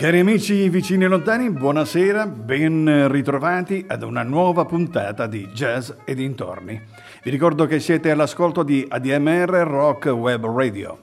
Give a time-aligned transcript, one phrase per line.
[0.00, 6.14] Cari amici vicini e lontani, buonasera, ben ritrovati ad una nuova puntata di Jazz e
[6.14, 6.80] dintorni.
[7.22, 11.00] Vi ricordo che siete all'ascolto di ADMR Rock Web Radio.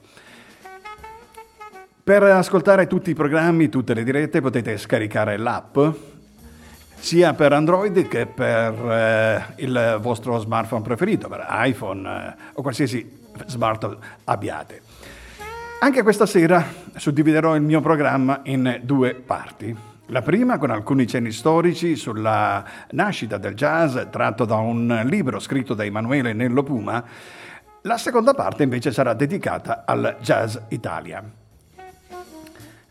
[2.02, 5.78] Per ascoltare tutti i programmi, tutte le dirette, potete scaricare l'app
[6.96, 13.08] sia per Android che per eh, il vostro smartphone preferito, per iPhone eh, o qualsiasi
[13.46, 14.87] smartphone abbiate.
[15.80, 19.74] Anche questa sera suddividerò il mio programma in due parti.
[20.06, 25.74] La prima con alcuni cenni storici sulla nascita del jazz tratto da un libro scritto
[25.74, 27.04] da Emanuele Nello Puma.
[27.82, 31.22] La seconda parte invece sarà dedicata al Jazz Italia.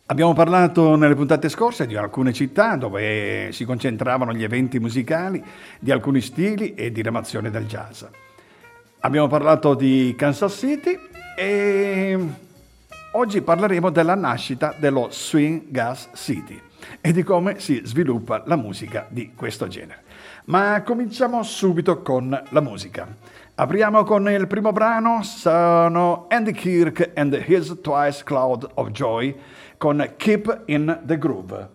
[0.05, 5.43] Abbiamo parlato nelle puntate scorse di alcune città dove si concentravano gli eventi musicali,
[5.77, 8.05] di alcuni stili e diramazione del jazz.
[8.99, 10.97] Abbiamo parlato di Kansas City
[11.35, 12.45] e
[13.17, 16.61] Oggi parleremo della nascita dello Swing Gas City
[17.01, 20.03] e di come si sviluppa la musica di questo genere.
[20.45, 23.07] Ma cominciamo subito con la musica.
[23.55, 29.35] Apriamo con il primo brano, sono Andy Kirk and His Twice Cloud of Joy
[29.79, 31.69] con Keep in the Groove.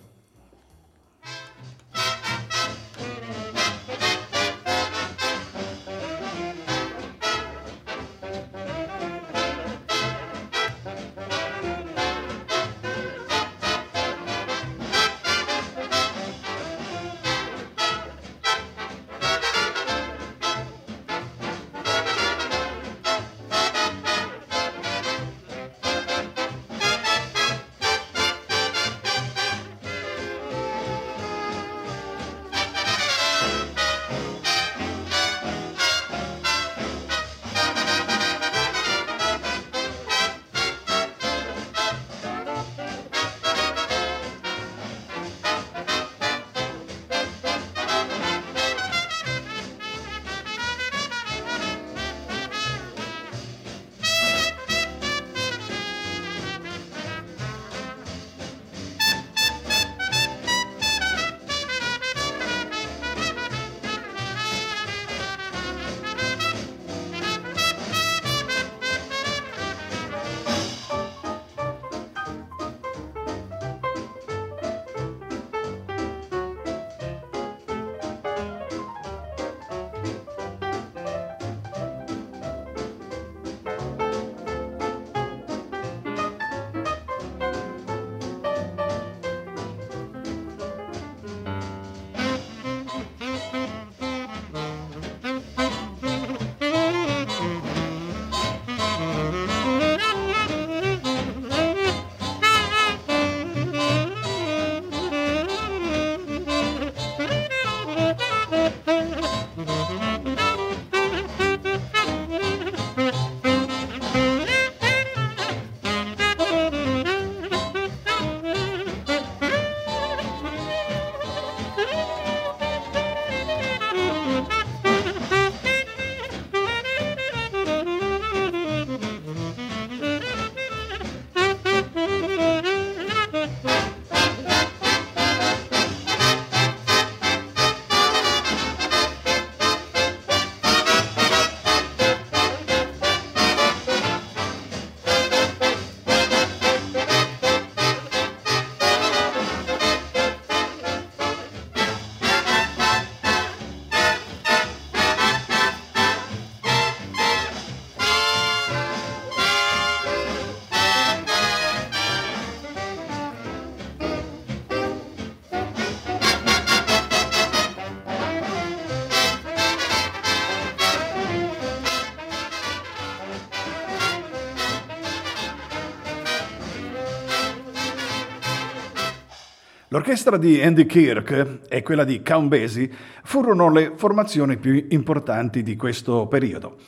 [179.93, 182.91] L'orchestra di Andy Kirk e quella di Count Basie
[183.25, 186.79] furono le formazioni più importanti di questo periodo.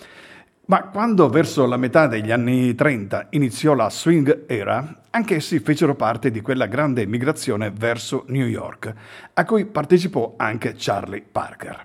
[0.69, 6.31] Ma quando verso la metà degli anni 30 iniziò la swing era, anch'essi fecero parte
[6.31, 8.95] di quella grande migrazione verso New York,
[9.35, 11.85] a cui partecipò anche Charlie Parker.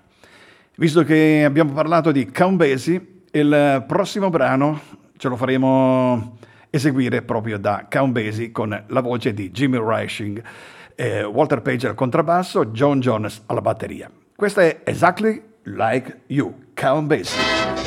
[0.76, 4.80] Visto che abbiamo parlato di Count Basie, Il prossimo brano
[5.18, 6.38] ce lo faremo
[6.70, 10.42] eseguire proprio da Count Basie con la voce di Jimmy Rashing,
[11.00, 14.10] eh, Walter Page al contrabbasso, John Jones alla batteria.
[14.36, 17.79] Questa è Exactly Like You, Count Basie.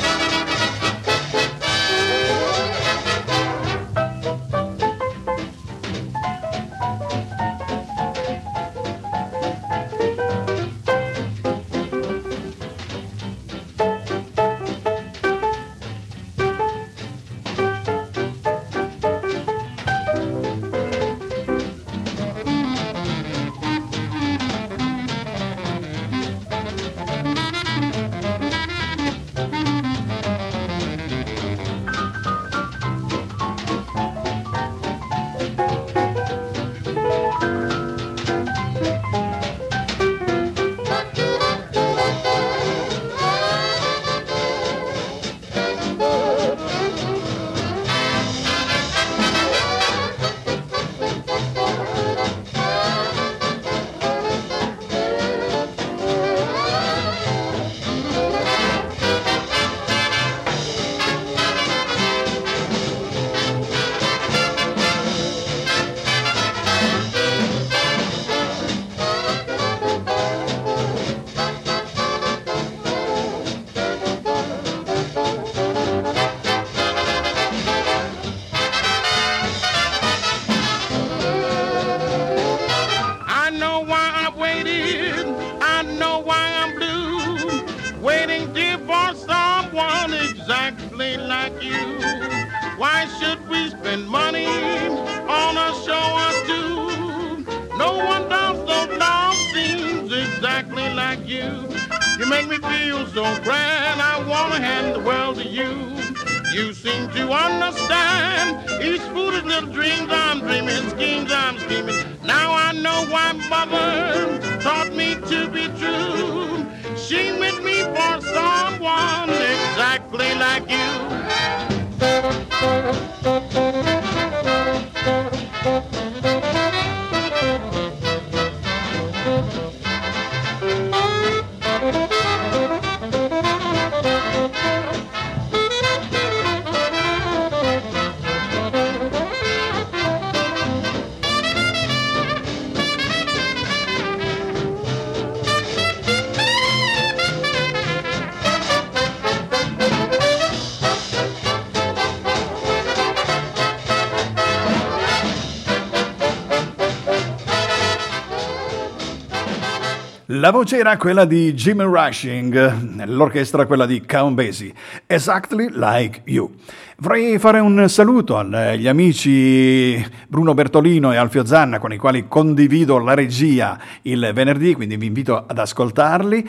[160.44, 164.74] La voce era quella di Jim Rushing, l'orchestra quella di Count Basie,
[165.06, 166.52] Exactly Like You.
[166.98, 172.98] Vorrei fare un saluto agli amici Bruno Bertolino e Alfio Zanna con i quali condivido
[172.98, 176.46] la regia il venerdì, quindi vi invito ad ascoltarli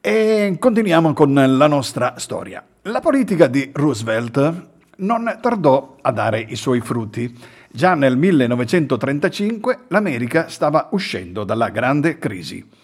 [0.00, 2.64] e continuiamo con la nostra storia.
[2.84, 7.36] La politica di Roosevelt non tardò a dare i suoi frutti.
[7.70, 12.83] Già nel 1935 l'America stava uscendo dalla grande crisi.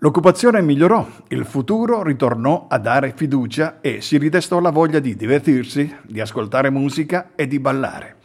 [0.00, 5.96] L'occupazione migliorò, il futuro ritornò a dare fiducia e si ridestò la voglia di divertirsi,
[6.02, 8.16] di ascoltare musica e di ballare.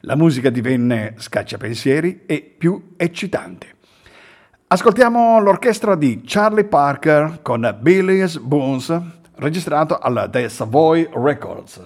[0.00, 3.74] La musica divenne scacciapensieri e più eccitante.
[4.68, 8.96] Ascoltiamo l'orchestra di Charlie Parker con Billy's Bones,
[9.34, 11.80] registrato alla The Savoy Records.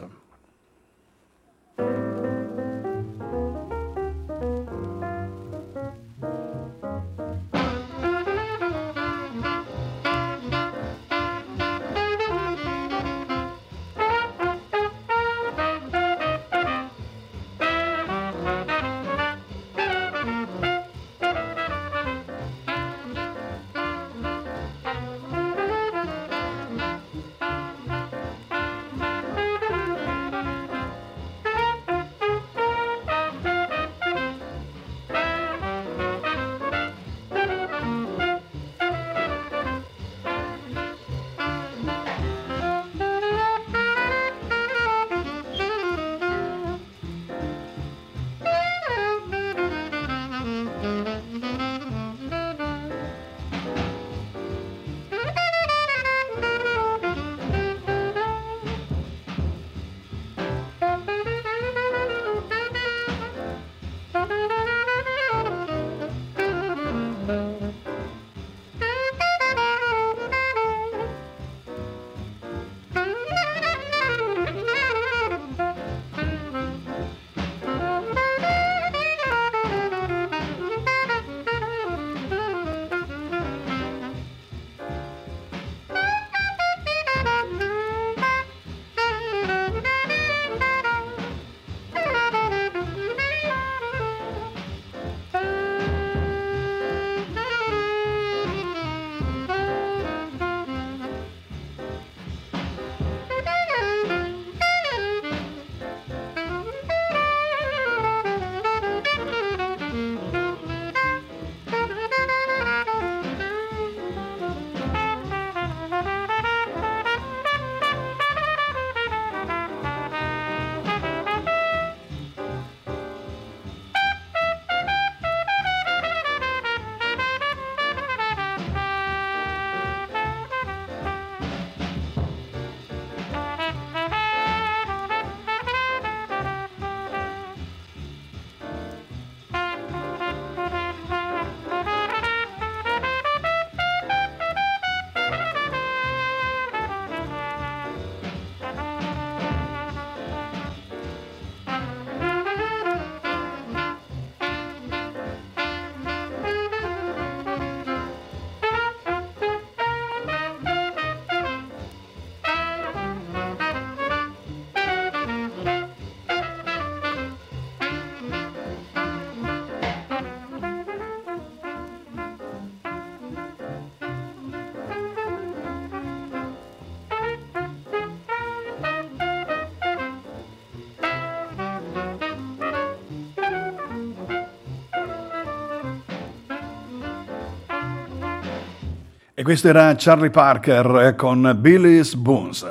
[189.40, 192.70] E questo era Charlie Parker con Billy's Boons.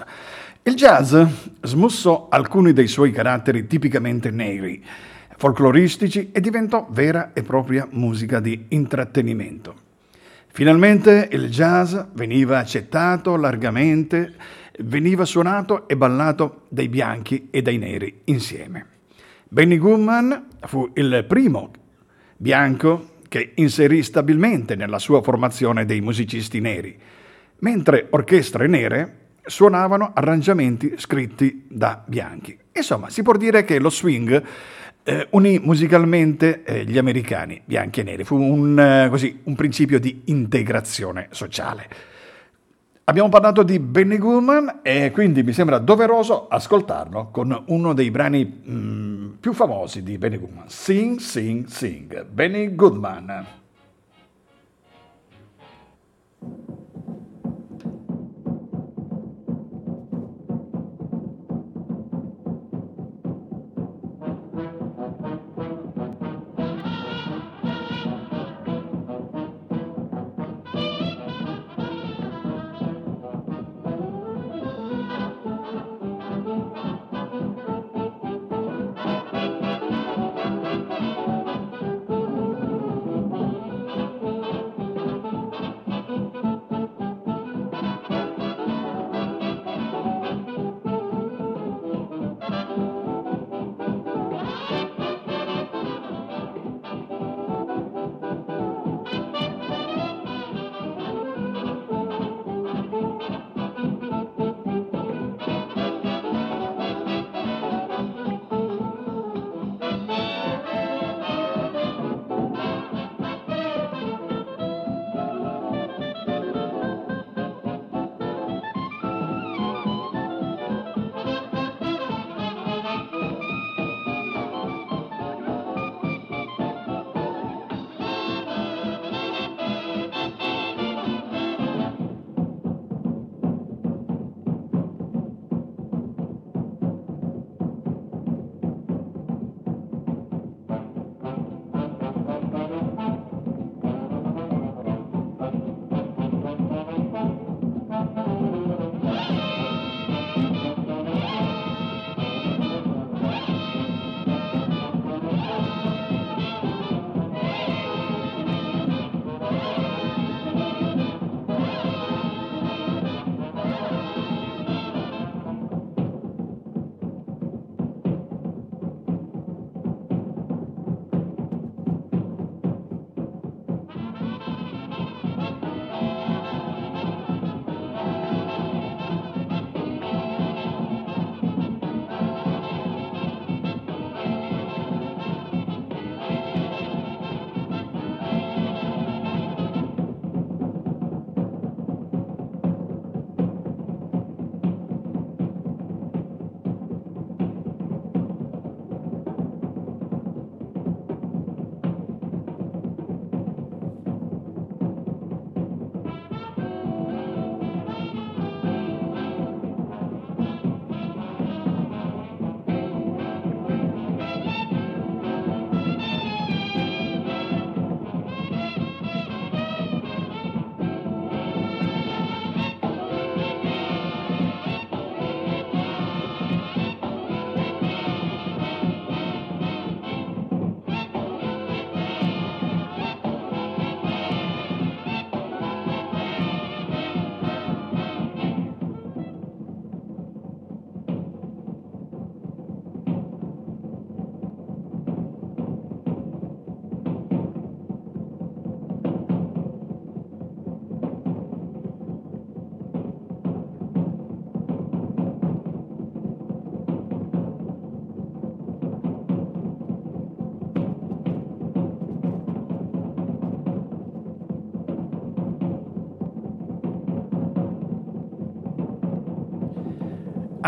[0.62, 1.18] Il jazz
[1.64, 4.86] smussò alcuni dei suoi caratteri tipicamente neri,
[5.36, 9.74] folcloristici e diventò vera e propria musica di intrattenimento.
[10.46, 14.36] Finalmente il jazz veniva accettato largamente,
[14.82, 18.86] veniva suonato e ballato dai bianchi e dai neri insieme.
[19.48, 21.72] Benny Goodman fu il primo
[22.38, 26.98] bianco che inserì stabilmente nella sua formazione dei musicisti neri,
[27.60, 32.58] mentre orchestre nere suonavano arrangiamenti scritti da bianchi.
[32.74, 34.44] Insomma, si può dire che lo swing
[35.04, 40.00] eh, unì musicalmente eh, gli americani, bianchi e neri, fu un, eh, così, un principio
[40.00, 41.88] di integrazione sociale.
[43.10, 48.62] Abbiamo parlato di Benny Goodman e quindi mi sembra doveroso ascoltarlo con uno dei brani
[48.70, 53.59] mm, più famosi di Benny Goodman, Sing, Sing, Sing, Benny Goodman.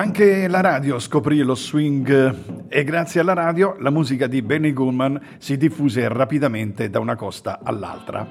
[0.02, 5.22] Anche la radio scoprì lo swing e grazie alla radio la musica di Benny Goodman
[5.38, 8.28] si diffuse rapidamente da una costa all'altra.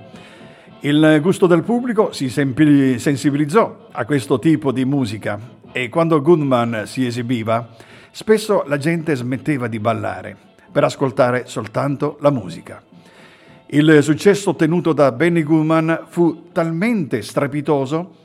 [0.80, 5.38] Il gusto del pubblico si sensibilizzò a questo tipo di musica
[5.70, 7.68] e quando Goodman si esibiva,
[8.10, 10.36] spesso la gente smetteva di ballare
[10.72, 12.82] per ascoltare soltanto la musica.
[13.66, 18.16] Il successo ottenuto da Benny Goodman fu talmente strepitoso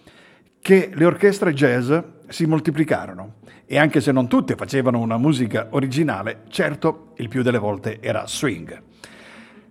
[0.62, 1.94] che le orchestre jazz
[2.28, 3.36] si moltiplicarono
[3.66, 8.28] e anche se non tutte facevano una musica originale, certo il più delle volte era
[8.28, 8.82] swing.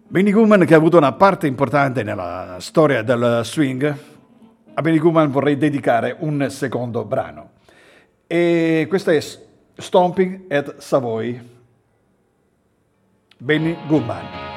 [0.07, 3.99] Benny Goodman che ha avuto una parte importante nella storia del swing,
[4.75, 7.51] a Benny Goodman vorrei dedicare un secondo brano.
[8.27, 11.41] E questo è Stomping at Savoy.
[13.39, 14.54] Benny Goodman.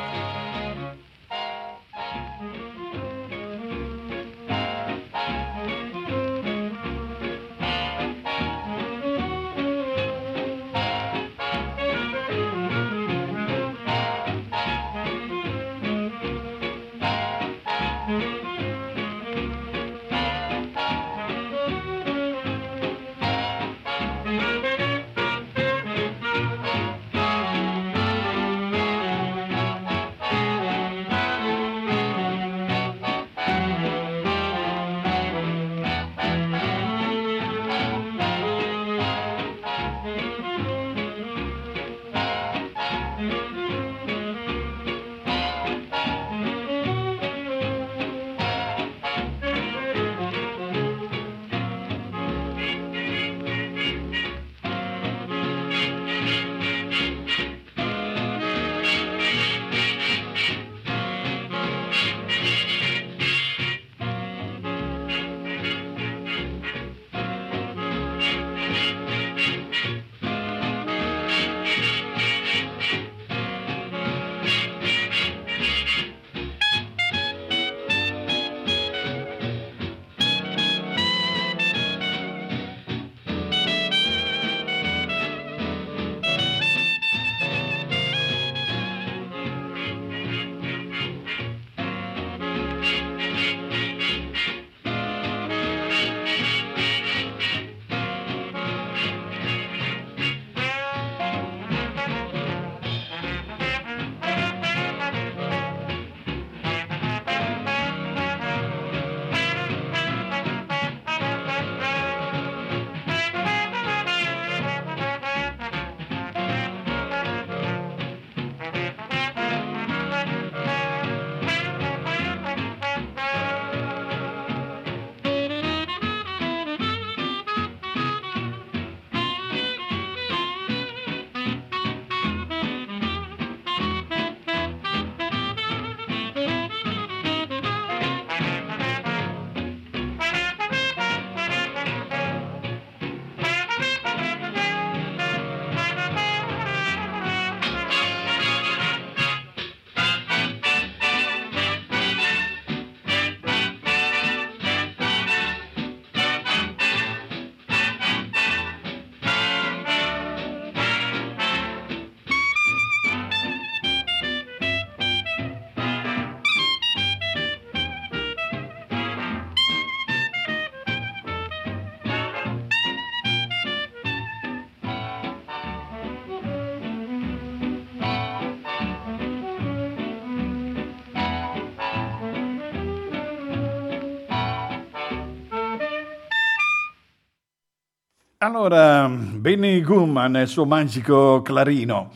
[188.48, 192.12] Allora, Benny Goodman e il suo magico clarino.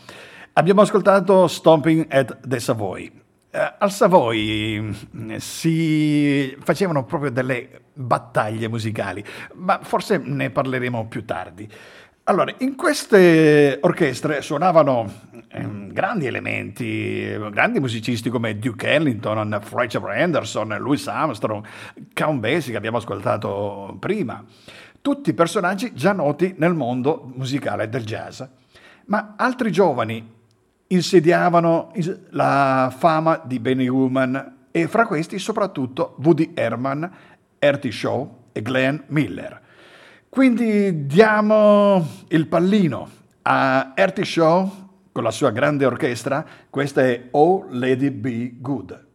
[0.54, 3.12] Abbiamo ascoltato Stomping at the Savoy.
[3.52, 9.22] Eh, al Savoy mm, si facevano proprio delle battaglie musicali,
[9.56, 11.70] ma forse ne parleremo più tardi.
[12.24, 15.12] Allora, in queste orchestre suonavano
[15.50, 21.65] eh, grandi elementi, grandi musicisti come Duke Ellington, Fletcher Anderson, Louis Armstrong,
[22.13, 24.41] Count Basie che abbiamo ascoltato prima
[25.02, 28.42] tutti personaggi già noti nel mondo musicale del jazz.
[29.06, 30.40] Ma altri giovani
[30.88, 31.92] insediavano
[32.30, 37.10] la fama di Benny Woman e fra questi soprattutto Woody Herman,
[37.60, 39.60] Ertie Shaw e Glenn Miller.
[40.30, 43.10] Quindi diamo il pallino
[43.42, 49.10] a Ertie Shaw con la sua grande orchestra, questa è Oh Lady Be Good.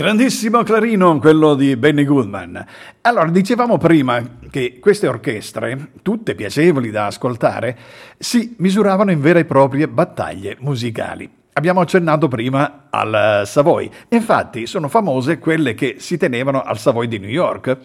[0.00, 2.64] Grandissimo clarino quello di Benny Goodman.
[3.02, 7.76] Allora, dicevamo prima che queste orchestre, tutte piacevoli da ascoltare,
[8.16, 11.30] si misuravano in vere e proprie battaglie musicali.
[11.52, 13.90] Abbiamo accennato prima al Savoy.
[14.08, 17.76] Infatti sono famose quelle che si tenevano al Savoy di New York,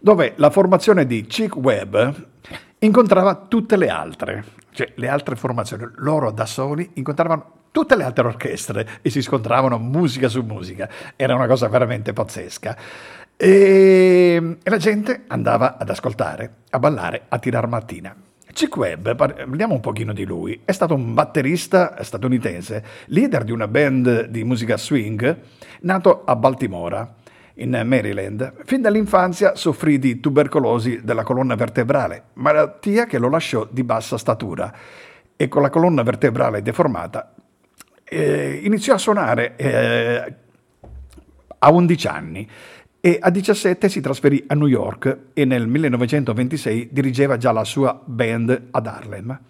[0.00, 1.96] dove la formazione di Chick Webb
[2.80, 5.86] incontrava tutte le altre, cioè le altre formazioni.
[5.98, 10.88] Loro da soli incontravano tutte le altre orchestre e si scontravano musica su musica.
[11.16, 12.76] Era una cosa veramente pazzesca.
[13.36, 18.14] E, la gente andava ad ascoltare, a ballare, a tirar mattina.
[18.52, 23.68] Chick Webb, parliamo un pochino di lui, è stato un batterista statunitense, leader di una
[23.68, 25.38] band di musica swing,
[25.82, 27.14] nato a Baltimora,
[27.54, 28.54] in Maryland.
[28.64, 34.72] Fin dall'infanzia soffrì di tubercolosi della colonna vertebrale, malattia che lo lasciò di bassa statura
[35.36, 37.34] e con la colonna vertebrale deformata
[38.10, 40.34] eh, iniziò a suonare eh,
[41.58, 42.48] a 11 anni
[43.00, 47.98] e a 17 si trasferì a New York e nel 1926 dirigeva già la sua
[48.04, 49.40] band ad Harlem.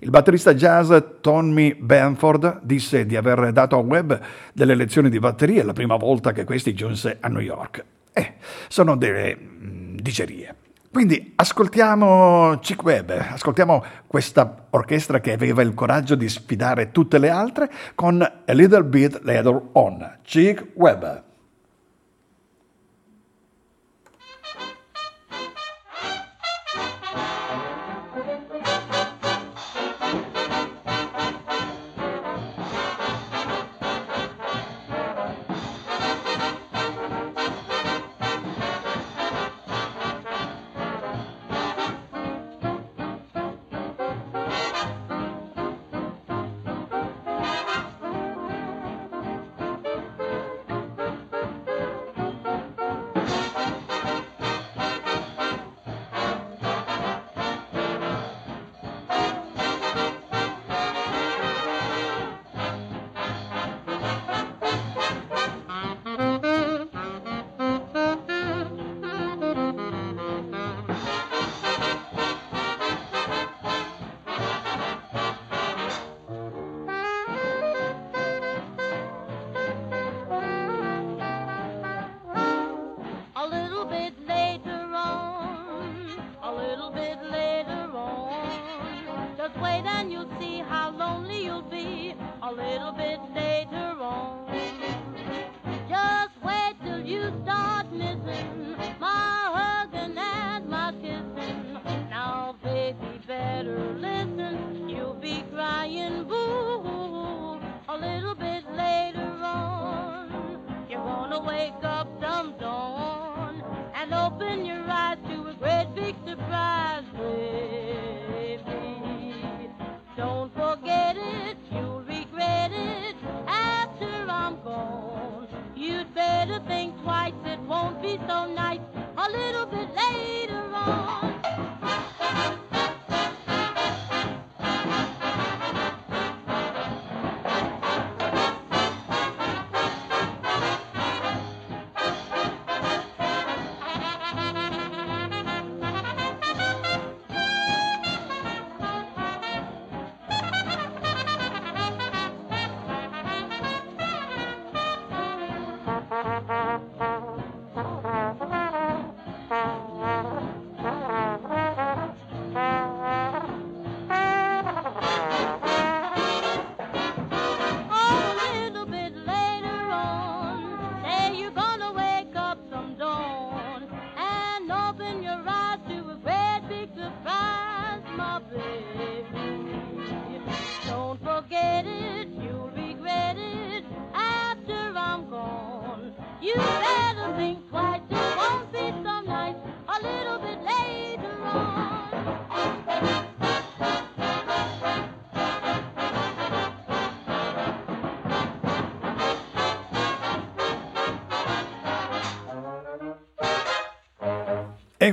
[0.00, 4.12] Il batterista jazz Tommy Banford disse di aver dato a Webb
[4.52, 7.84] delle lezioni di batteria la prima volta che questi giunse a New York.
[8.12, 8.34] Eh,
[8.68, 10.54] sono delle mm, dicerie.
[10.90, 17.28] Quindi ascoltiamo Chick Webb, ascoltiamo questa orchestra che aveva il coraggio di sfidare tutte le
[17.28, 21.27] altre con A Little Bit Later On, Chick Webb.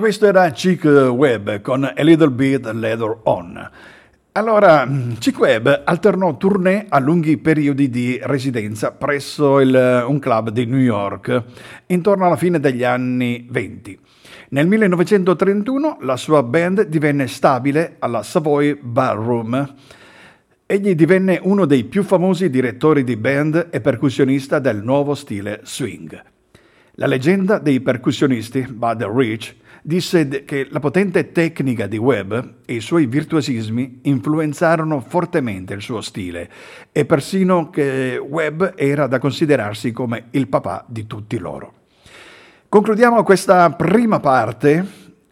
[0.06, 3.72] Questo era Chick Webb con A Little Bit Leather On.
[4.34, 4.88] Allora,
[5.18, 10.78] Chick Webb alternò tournée a lunghi periodi di residenza presso il, un club di New
[10.78, 11.44] York
[11.88, 14.00] intorno alla fine degli anni 20.
[14.50, 19.74] Nel 1931 la sua band divenne stabile alla Savoy Ballroom.
[20.68, 26.22] Egli divenne uno dei più famosi direttori di band e percussionista del nuovo stile swing.
[26.98, 32.34] La leggenda dei percussionisti, Bud Rich, disse che la potente tecnica di Webb
[32.66, 36.50] e i suoi virtuosismi influenzarono fortemente il suo stile
[36.92, 41.74] e persino che Webb era da considerarsi come il papà di tutti loro.
[42.68, 44.86] Concludiamo questa prima parte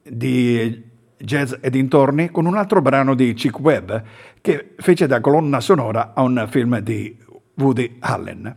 [0.04, 0.84] di
[1.18, 3.92] Jazz e dintorni con un altro brano di Chick Webb
[4.40, 7.18] che fece da colonna sonora a un film di
[7.56, 8.56] Woody Allen.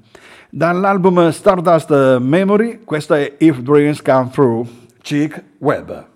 [0.51, 6.16] Dall'album Stardust Memory, questa è If Dreams Come True, Chick Webb.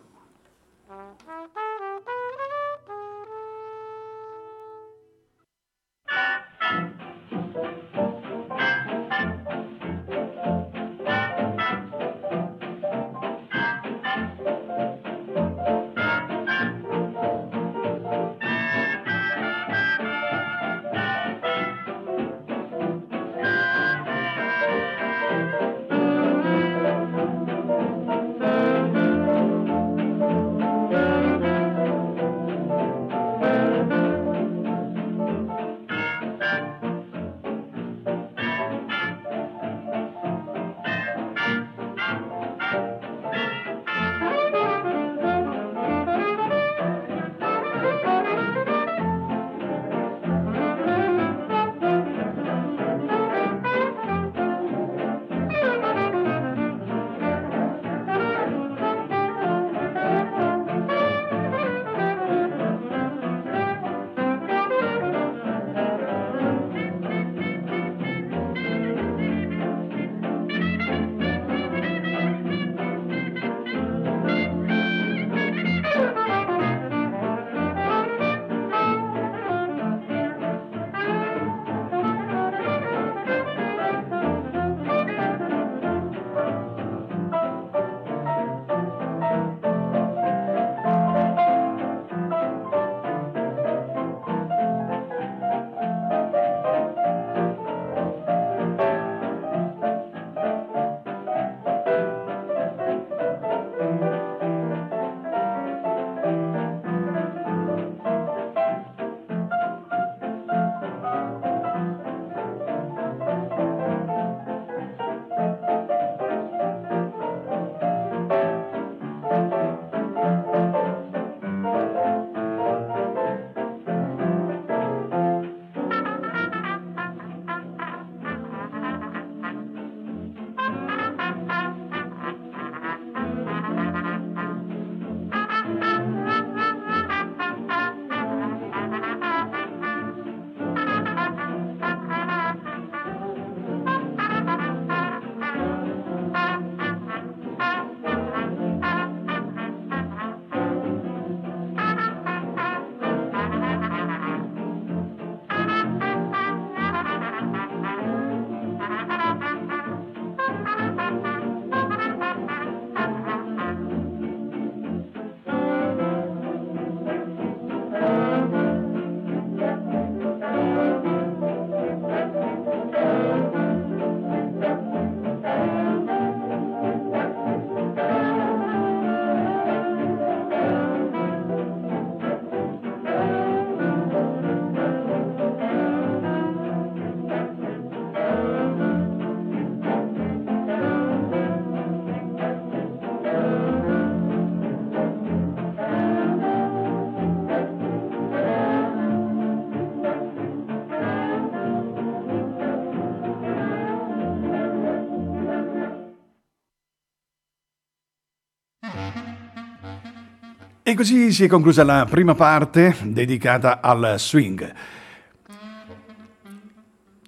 [210.90, 214.74] E così si è conclusa la prima parte dedicata al swing.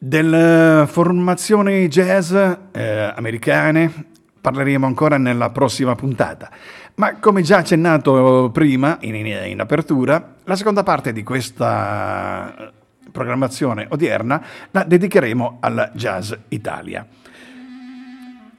[0.00, 4.06] Delle formazioni jazz eh, americane
[4.40, 6.50] parleremo ancora nella prossima puntata.
[6.96, 12.72] Ma come già accennato prima, in, in, apertura, la seconda parte di questa
[13.12, 17.06] programmazione odierna la dedicheremo al Jazz Italia.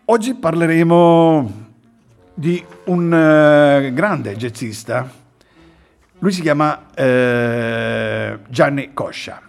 [0.05, 1.72] Oggi parleremo
[2.33, 5.09] di un uh, grande jazzista.
[6.19, 9.41] Lui si chiama uh, Gianni Coscia.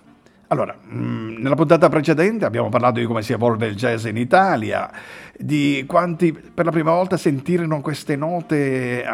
[0.48, 4.16] Allora, mh, mm, nella puntata precedente abbiamo parlato di come si evolve il jazz in
[4.16, 4.90] Italia,
[5.36, 9.04] di quanti per la prima volta sentirono queste note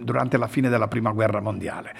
[0.00, 1.94] durante la fine della Prima Guerra Mondiale.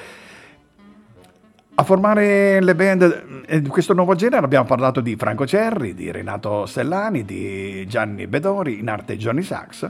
[1.75, 6.67] A formare le band di questo nuovo genere abbiamo parlato di Franco Cerri, di Renato
[6.67, 9.89] Stellani, di Gianni Bedori, in arte Johnny Sachs.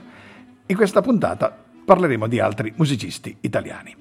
[0.70, 1.52] In questa puntata
[1.84, 3.92] parleremo di altri musicisti italiani.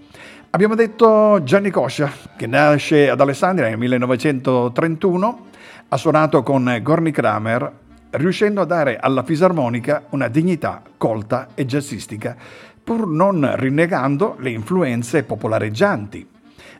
[0.51, 5.47] Abbiamo detto Gianni Coscia, che nasce ad Alessandria nel 1931,
[5.87, 7.73] ha suonato con Gorny Kramer,
[8.11, 12.35] riuscendo a dare alla fisarmonica una dignità colta e jazzistica,
[12.83, 16.27] pur non rinnegando le influenze popolareggianti.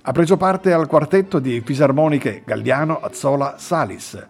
[0.03, 4.23] Ha preso parte al quartetto di fisarmoniche Galliano, Azzola, Salis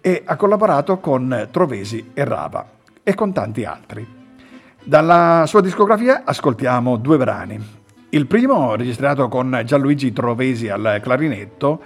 [0.00, 2.64] e ha collaborato con Trovesi e Rava
[3.02, 4.15] e con tanti altri.
[4.86, 7.58] Dalla sua discografia ascoltiamo due brani.
[8.10, 11.82] Il primo registrato con Gianluigi Trovesi al clarinetto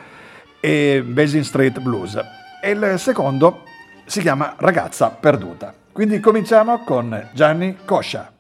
[0.61, 2.21] e Basin Street Blues
[2.63, 3.63] e il secondo
[4.05, 5.73] si chiama Ragazza perduta.
[5.91, 8.31] Quindi cominciamo con Gianni Coscia.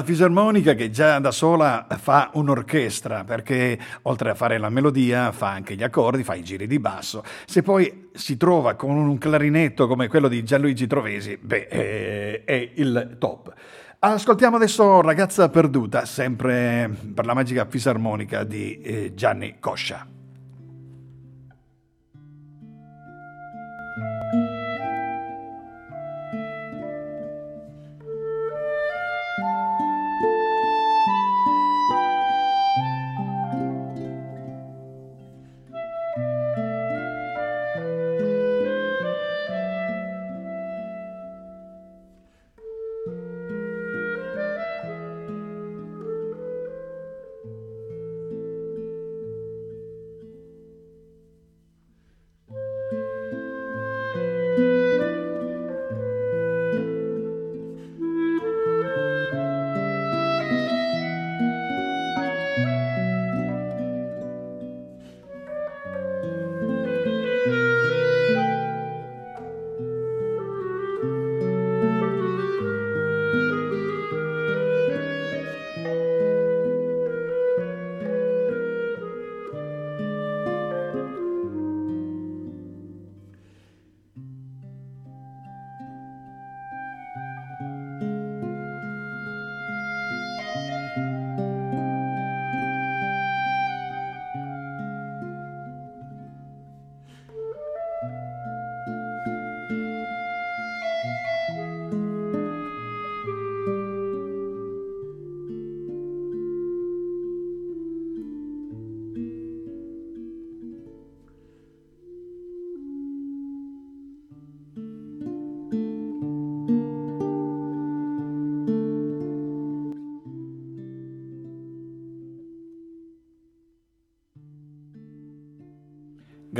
[0.00, 5.50] La fisarmonica che già da sola fa un'orchestra, perché oltre a fare la melodia fa
[5.50, 7.22] anche gli accordi, fa i giri di basso.
[7.44, 12.70] Se poi si trova con un clarinetto come quello di Gianluigi Trovesi, beh, è, è
[12.76, 13.52] il top.
[13.98, 20.06] Ascoltiamo adesso Ragazza perduta, sempre per la magica fisarmonica di eh, Gianni Coscia.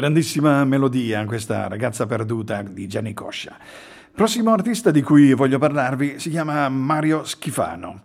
[0.01, 3.55] Grandissima melodia, questa ragazza perduta di Gianni Coscia.
[4.15, 8.01] Prossimo artista di cui voglio parlarvi si chiama Mario Schifano.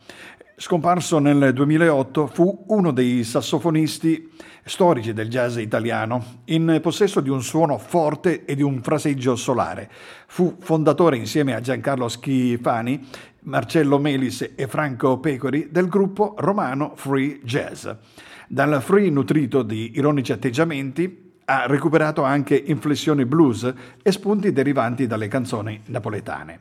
[0.57, 4.29] Scomparso nel 2008, fu uno dei sassofonisti
[4.65, 9.89] storici del jazz italiano, in possesso di un suono forte e di un fraseggio solare.
[10.27, 13.07] Fu fondatore insieme a Giancarlo Schifani,
[13.43, 17.87] Marcello Melis e Franco Pecori del gruppo romano Free Jazz.
[18.49, 23.71] Dal free nutrito di ironici atteggiamenti ha recuperato anche inflessioni blues
[24.01, 26.59] e spunti derivanti dalle canzoni napoletane.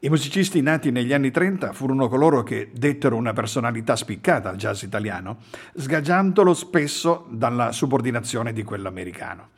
[0.00, 4.82] I musicisti nati negli anni 30 furono coloro che dettero una personalità spiccata al jazz
[4.82, 5.38] italiano,
[5.74, 9.48] sgaggiandolo spesso dalla subordinazione di quello americano.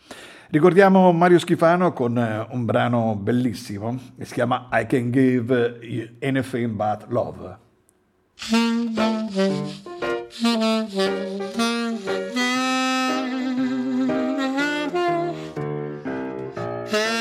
[0.49, 6.71] Ricordiamo Mario Schifano con eh, un brano bellissimo, che si chiama I Can Give Anything
[6.71, 7.59] But Love.
[16.91, 17.20] Hey.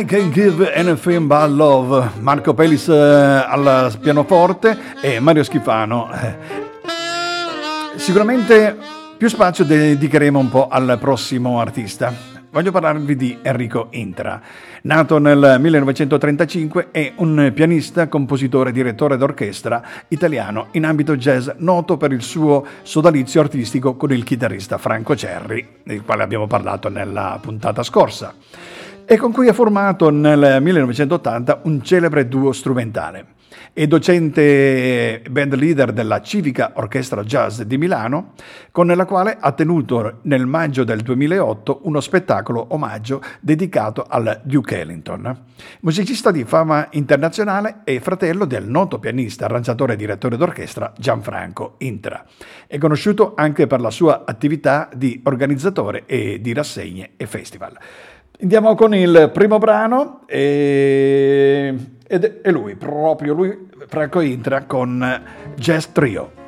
[0.00, 6.10] I Can Give Anything But Love, Marco Pelis eh, al pianoforte e Mario Schifano.
[6.10, 6.36] Eh,
[7.96, 8.78] sicuramente
[9.18, 12.14] più spazio dedicheremo un po' al prossimo artista.
[12.50, 14.40] Voglio parlarvi di Enrico Intra.
[14.82, 22.12] Nato nel 1935, è un pianista, compositore, direttore d'orchestra italiano in ambito jazz, noto per
[22.12, 27.82] il suo sodalizio artistico con il chitarrista Franco Cerri, del quale abbiamo parlato nella puntata
[27.82, 28.34] scorsa
[29.12, 33.38] e con cui ha formato nel 1980 un celebre duo strumentale.
[33.72, 38.34] È docente band leader della Civica Orchestra Jazz di Milano,
[38.70, 44.78] con la quale ha tenuto nel maggio del 2008 uno spettacolo omaggio dedicato al Duke
[44.78, 45.46] Ellington.
[45.80, 52.24] Musicista di fama internazionale e fratello del noto pianista, arrangiatore e direttore d'orchestra Gianfranco Intra.
[52.64, 57.76] È conosciuto anche per la sua attività di organizzatore e di rassegne e festival.
[58.42, 61.74] Andiamo con il primo brano e,
[62.06, 65.22] ed è lui, proprio lui, Franco Intra con
[65.56, 66.39] Jazz Trio.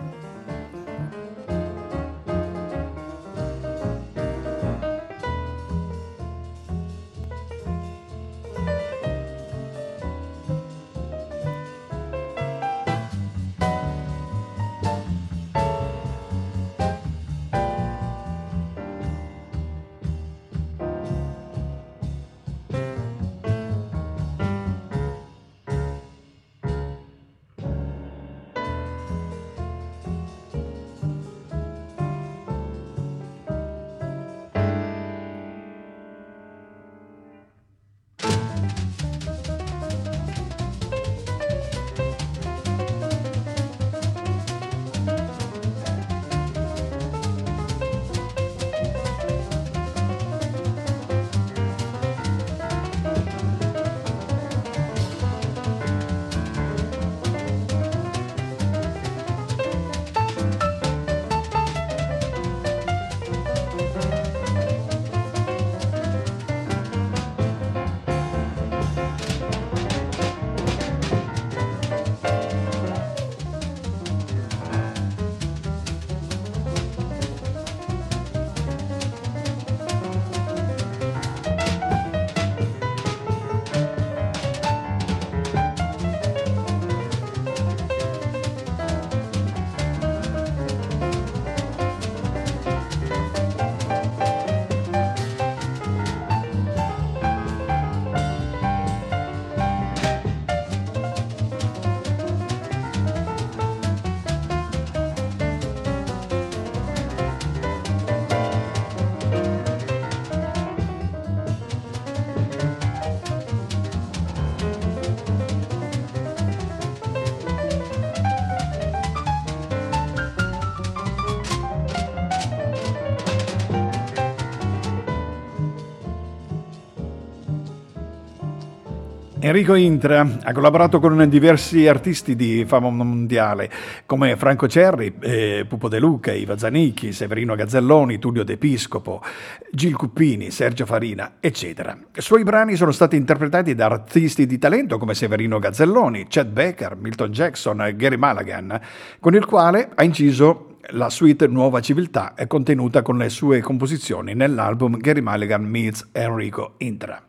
[129.53, 133.71] Enrico Intra ha collaborato con diversi artisti di fama mondiale
[134.07, 139.23] come Franco Cerri, eh, Pupo De Luca, Iva Zanicchi, Severino Gazzelloni, Tullio D'Episcopo,
[139.71, 141.95] Gil Cuppini, Sergio Farina, eccetera.
[142.17, 146.97] I suoi brani sono stati interpretati da artisti di talento come Severino Gazzelloni, Chad Becker,
[146.97, 148.81] Milton Jackson e Gary Mulligan,
[149.21, 154.33] con il quale ha inciso la suite Nuova Civiltà è contenuta con le sue composizioni
[154.33, 157.23] nell'album Gary Mulligan Meets Enrico Intra.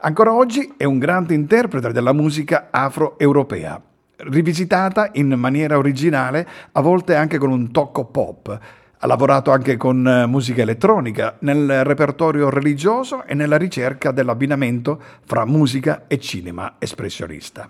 [0.00, 3.82] Ancora oggi è un grande interprete della musica afro-europea,
[4.18, 8.60] rivisitata in maniera originale, a volte anche con un tocco pop.
[8.96, 15.44] Ha lavorato anche con eh, musica elettronica, nel repertorio religioso e nella ricerca dell'abbinamento fra
[15.44, 17.68] musica e cinema espressionista.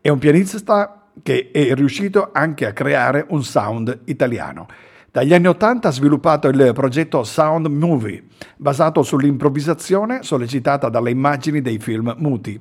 [0.00, 4.66] È un pianista che è riuscito anche a creare un sound italiano.
[5.18, 8.22] Dagli anni Ottanta ha sviluppato il progetto Sound Movie,
[8.56, 12.60] basato sull'improvvisazione sollecitata dalle immagini dei film muti.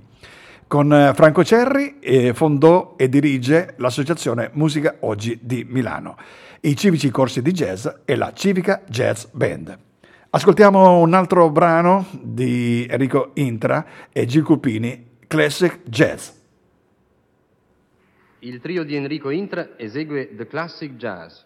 [0.66, 6.18] Con eh, Franco Cerri eh, fondò e dirige l'associazione Musica Oggi di Milano,
[6.62, 9.78] i civici corsi di jazz e la Civica Jazz Band.
[10.32, 16.30] Ascoltiamo un altro brano di Enrico Intra e Gil Cupini, Classic Jazz.
[18.39, 21.45] Il trio di Enrico Intra esegue The Classic Jazz.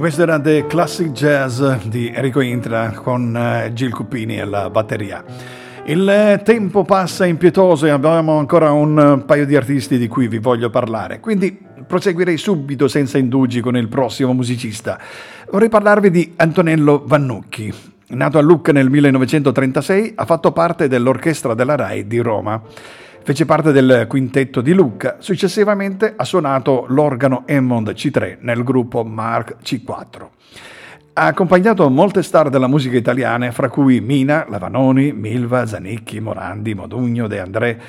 [0.00, 5.24] Questo era The Classic Jazz di Enrico Intra con uh, Gil Cupini alla batteria.
[5.84, 10.38] Il eh, tempo passa impietoso e abbiamo ancora un paio di artisti di cui vi
[10.38, 14.98] voglio parlare, quindi proseguirei subito senza indugi con il prossimo musicista.
[15.50, 17.72] Vorrei parlarvi di Antonello Vannucchi.
[18.08, 22.60] Nato a Lucca nel 1936, ha fatto parte dell'orchestra della RAI di Roma.
[23.24, 29.56] Fece parte del quintetto di Lucca, successivamente ha suonato l'organo Hammond C3 nel gruppo Mark
[29.64, 30.28] C4.
[31.14, 37.26] Ha accompagnato molte star della musica italiana, fra cui Mina, Lavanoni, Milva, Zanicchi, Morandi, Modugno,
[37.26, 37.80] De André.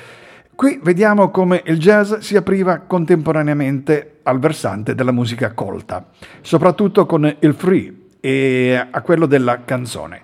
[0.54, 6.06] Qui vediamo come il jazz si apriva contemporaneamente al versante della musica colta,
[6.40, 10.22] soprattutto con il free e a quello della canzone.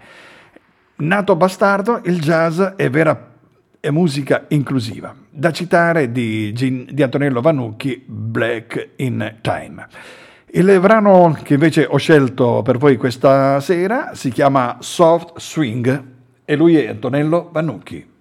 [0.97, 3.32] Nato bastardo, il jazz è vera
[3.85, 5.13] e musica inclusiva.
[5.29, 9.89] Da citare di, di Antonello Vanucchi, Black in Time.
[10.53, 16.05] Il brano che invece ho scelto per voi questa sera si chiama Soft Swing
[16.45, 18.12] e lui è Antonello Vanucchi.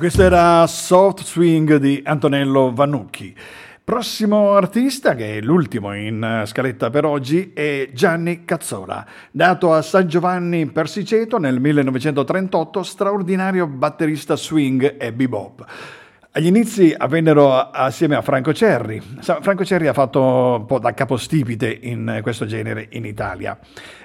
[0.00, 3.36] Questo era Soft Swing di Antonello Vannucchi.
[3.84, 9.06] Prossimo artista, che è l'ultimo in scaletta per oggi, è Gianni Cazzola.
[9.32, 15.66] Nato a San Giovanni Persiceto nel 1938, straordinario batterista swing e bebop.
[16.32, 19.02] Agli inizi avvennero assieme a Franco Cerri.
[19.20, 20.22] Franco Cerri ha fatto
[20.60, 23.58] un po' da capostipite in questo genere in Italia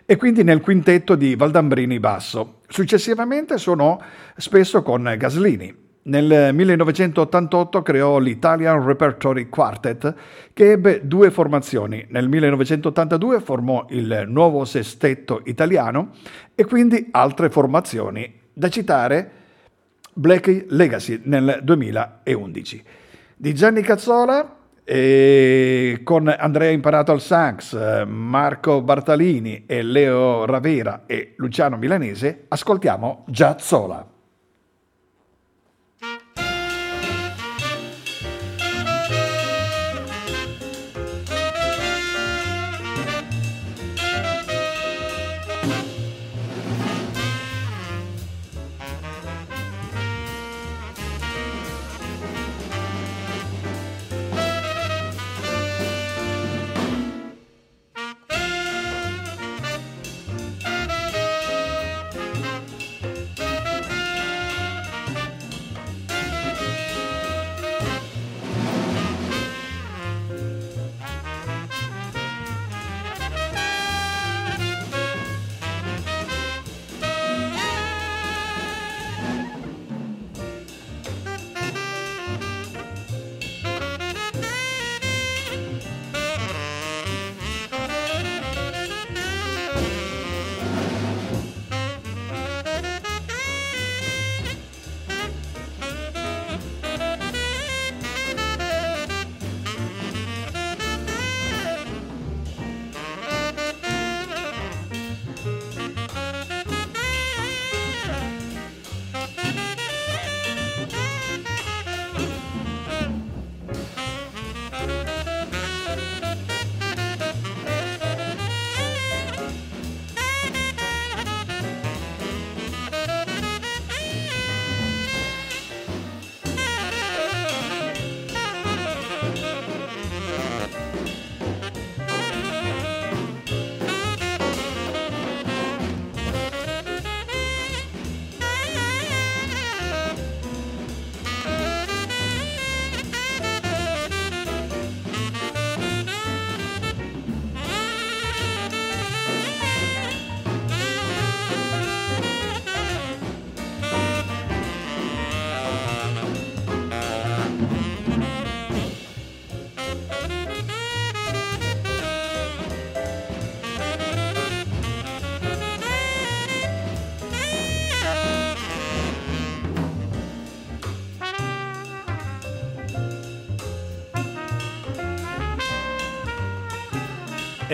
[0.05, 2.59] e quindi nel quintetto di Valdambrini Basso.
[2.67, 3.97] Successivamente suonò
[4.35, 5.83] spesso con Gaslini.
[6.07, 10.13] Nel 1988 creò l'Italian Repertory Quartet,
[10.53, 12.05] che ebbe due formazioni.
[12.09, 16.11] Nel 1982 formò il nuovo sestetto italiano
[16.53, 19.31] e quindi altre formazioni, da citare
[20.13, 22.83] Blackie Legacy nel 2011.
[23.35, 31.33] Di Gianni Cazzola, e con Andrea Imparato al sax, Marco Bartalini e Leo Ravera e
[31.37, 34.13] Luciano Milanese, ascoltiamo Giazzola.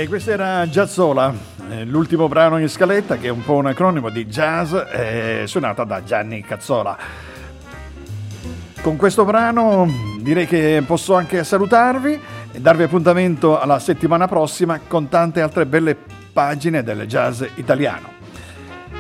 [0.02, 1.32] E questo era Jazzola,
[1.70, 5.84] eh, l'ultimo brano in scaletta che è un po' un acronimo di jazz, eh, suonata
[5.84, 6.98] da Gianni Cazzola.
[8.82, 9.88] Con questo brano
[10.20, 12.20] direi che posso anche salutarvi
[12.52, 15.96] e darvi appuntamento alla settimana prossima con tante altre belle
[16.34, 18.10] pagine del jazz italiano.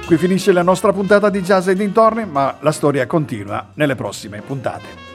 [0.05, 4.41] Qui finisce la nostra puntata di Jazz e dintorni, ma la storia continua nelle prossime
[4.41, 5.10] puntate.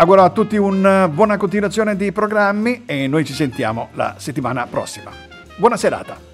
[0.00, 5.10] Auguro a tutti una buona continuazione di programmi e noi ci sentiamo la settimana prossima.
[5.58, 6.29] Buona serata!